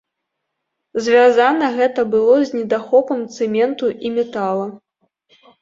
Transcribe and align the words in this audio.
Звязана 1.07 1.67
гэта 1.75 2.01
было 2.15 2.35
з 2.53 2.63
недахопам 2.63 3.19
цэменту 3.37 3.85
і 4.09 4.15
метала. 4.19 4.65